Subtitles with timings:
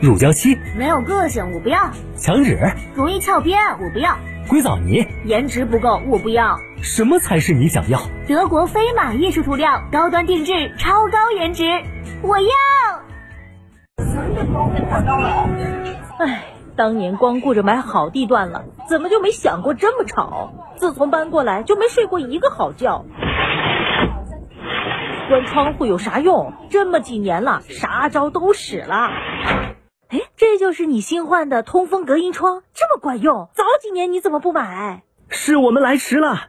[0.00, 2.58] 乳胶漆没有个性，我不要；墙纸
[2.94, 6.58] 容易翘边，我不要；硅藻泥颜值不够，我不要。
[6.82, 7.98] 什么才是你想要？
[8.28, 11.64] 德国飞马艺术涂料，高端定制，超高颜值，
[12.20, 12.46] 我要。
[16.18, 16.44] 唉，
[16.76, 20.52] 当年光顾着买好地段了，怎么就没想过这么吵？
[20.76, 23.02] 自从搬过来就没睡过一个好觉。
[25.30, 26.52] 关窗户有啥用？
[26.68, 29.10] 这么几年了，啥招都使了。
[30.16, 33.50] 哎，这就是你新换的通风隔音窗，这么管用？
[33.52, 35.02] 早几年你怎么不买？
[35.28, 36.48] 是我们来迟了。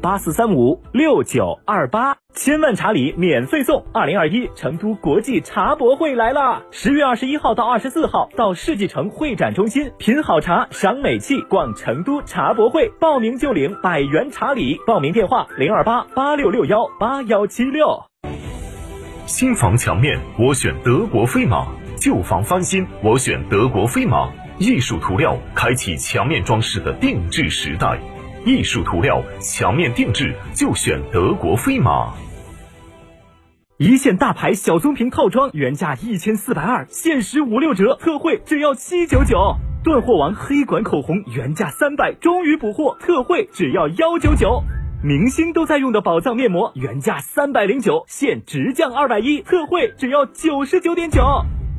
[0.00, 3.84] 八四三五六九二八，千万茶礼免费送！
[3.92, 6.62] 二零二一成都国际茶博会来啦！
[6.70, 14.78] 十月二十一号到二十四号，到世纪城会展中心品好茶、赏美器，逛成都茶博会，报名就领百元茶礼。
[14.86, 18.02] 报名电话零二八八六六幺八幺七六。
[19.26, 24.30] 新房墙面我选德国飞马，旧房翻新我选德国飞马。
[24.58, 27.98] 艺术涂料开启墙面装饰的定制时代。
[28.44, 32.12] 艺术涂料墙面定制就选德国飞马，
[33.76, 39.54] 一线大牌小棕瓶套装原价一千四百二，限时五六折，特惠只要七九九。
[39.84, 44.64] 断货王黑管口红原价三百，终于补货，特惠只要幺九九。
[45.04, 51.22] 明星都在用的宝藏面膜原价三百零九，现直降二百一，特惠只要九十九点九。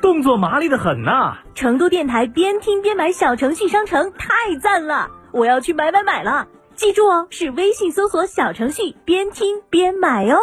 [0.00, 1.38] 动作麻利的很呐！
[1.54, 6.46] 成都电台边听边买小程序商城太赞了，我要去买买买了！
[6.76, 10.38] 记住哦，是微信搜索小程序边听边买哦。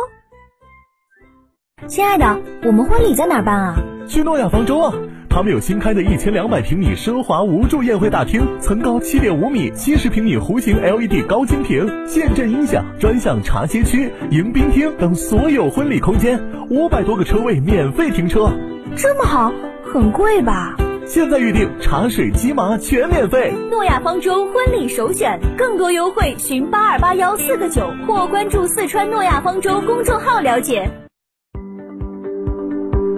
[1.88, 3.76] 亲爱的，我们婚礼在哪办啊？
[4.08, 4.94] 去诺亚方舟啊！
[5.30, 18.50] 他们有新开的一千两百平米奢华无柱宴会大厅，层高七点五米，七十平米弧形 LED 高清屏，现阵音响，专项茶歇区、迎宾厅等所有婚礼空间，五百多个车位免费停车。
[18.94, 19.52] 这么好，
[19.84, 20.76] 很贵吧？
[21.06, 23.52] 现在预定茶水鸡麻全免费。
[23.70, 30.90] 诺亚方舟婚礼首选，更多优惠寻八二八幺四个九或关注四川诺亚方舟公众号了解。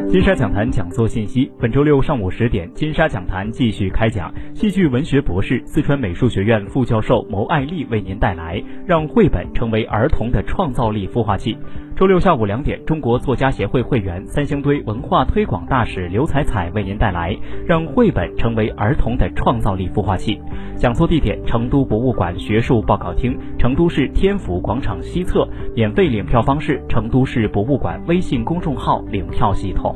[0.10, 4.34] 金沙讲坛讲座信息：本周六上午十点，金沙讲坛继续开讲。
[4.56, 8.56] 戏剧文学博士、四川美术学院副教授牟爱丽为您带来
[8.86, 11.54] 《让绘本成为儿童的创造力孵化器》。
[11.98, 17.34] 周六下午两点，中国作家协会会员、三星堆文化推广大使刘彩彩为您带来
[17.66, 20.36] 《让绘本成为儿童的创造力孵化器》。
[20.76, 25.50] 讲座地点：成都博物馆学术报告厅，成都市天府广场西侧。
[25.74, 29.96] 免费领票方式：成都市博物馆微信公众号领票系统。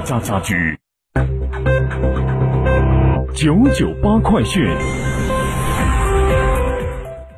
[0.03, 0.55] 家家居，
[3.35, 4.65] 九九八快讯。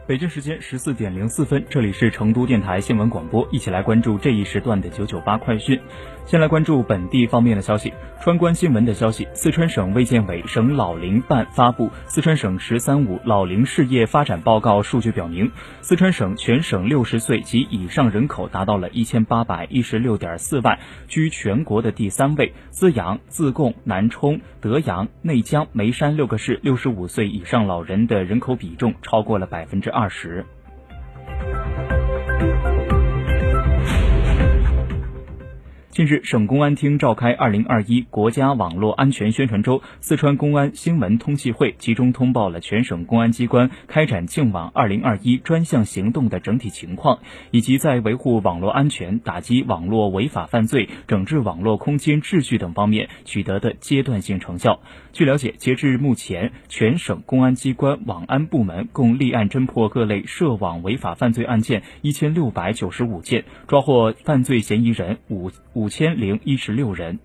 [0.06, 5.80] 北京时间十四点零四分，这里是成都电台新闻广播，一起来关注这一时段的九九八快讯。
[6.26, 7.94] 先来关注本地方面的消息。
[8.22, 15.52] 川关新闻的消息，四川省卫健委省老龄办发布《四川省“十三五”老龄事业发展报告》，数据表明，
[15.82, 20.80] 四川省全省六十岁及以上人口达到了一千八百一十六点四万，
[21.10, 22.54] 居全国的第三位。
[22.72, 30.44] 资阳、自贡、南充、德阳、内江、眉山六个市六十五岁以上老人的人口比重超过了百分之二十。
[35.92, 47.20] 近日，省公安厅召开二零二一国家网络安全宣传周四川公安新闻通气会，集中通报了全省公安机关开展净网二零二一专项行动的整体情况，
[47.52, 54.80] 以及在维护网络安全、打击网络违法犯罪、整治网络空间秩序等方面取得的阶段性成效。
[55.14, 67.20] 据了解，截至目前，全省公安机关网安部门共立案侦破各类涉网违法犯罪案件一千六百九十五件，抓获犯罪嫌疑人五五千零一十六人。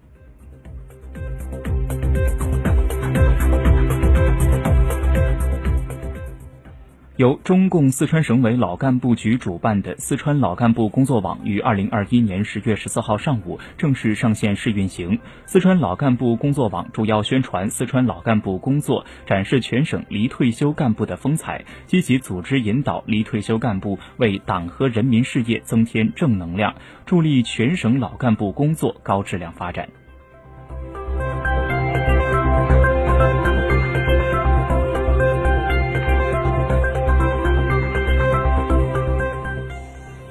[7.18, 15.18] 由中共四川省委老干部局主办的四川老干部工作网于二零二一年十月十四号上午正式上线试运行。
[15.44, 26.72] 四川老干部工作网主要宣传四川老干部工作，展示全省离退休干部的风采，积极组织引导离退休干部为党和人民事业增添正能量，
[27.04, 29.88] 助力全省老干部工作高质量发展。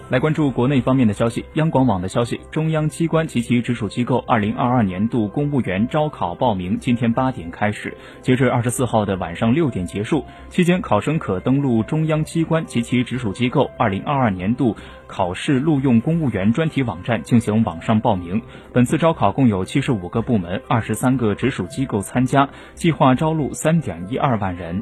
[0.10, 1.44] 来关注国内方面的消息。
[1.56, 10.24] 央广网的消息，中央机关及其直属机构二零二二年度公务员招考报名今天八点开始，截至二十四号的晚上六点结束。
[10.50, 14.76] 期间，考生可登录中央机关及其直属机构二零二二年度
[15.08, 18.42] 考试录用公务员专题网站进行网上报名。
[18.72, 24.82] 本次招考共有七十五个部门、二十三个直属机构参加，计划招录三点一二万人。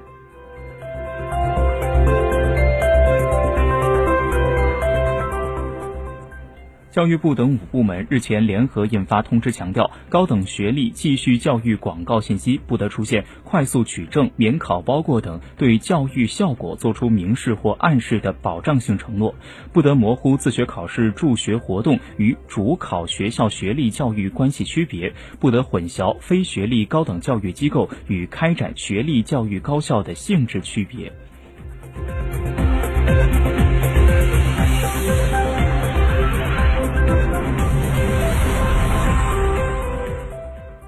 [6.95, 19.35] 教育部等五部门日前联合印发通知，强调高等学历继续教育广告信息不得出现快速取证、免考包过等对教育效果作出明示或暗示的保障性承诺，
[19.73, 31.11] 不得模糊自学考试助学活动与主考学校学历教育关系区别，不得混淆非学历高等教育机构与开展学历教育高校的性质区别。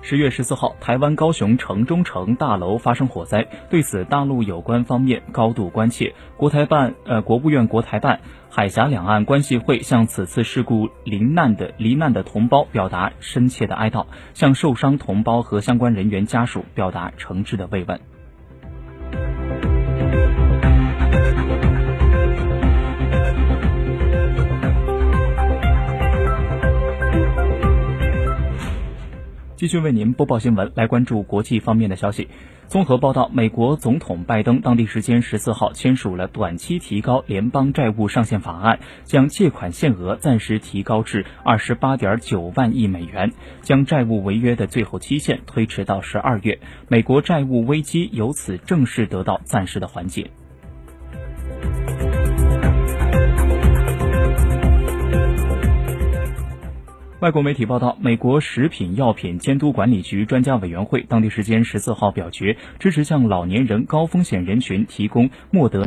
[0.09, 6.15] 十月十四号，台湾高雄城中城大楼发生火灾，对此大陆有关方面高度关切。
[6.38, 18.00] 国台办、呃，国务院国台办、海峡两岸关系会向此次事故罹难的罹难的同胞表达深切的哀悼，向受伤同胞和相关人员家属表达诚挚的慰问。
[29.57, 32.27] 继续为您播报新闻，来关注国际方面的消息。
[32.68, 46.60] 综合报道，美国总统拜登当地时间十四号签署了短期提高联邦债务上限法案，将借款限额暂时提高至二十八点九万亿美元，将债务违约的最后期限推迟到十二月。
[46.88, 50.29] 美国债务危机由此正式得到暂时的缓解。
[57.19, 65.83] 外国媒体报道，美国食品药品监督管理局专家委员会当地时间十四号表决支持向老年人高风险人群提供莫德。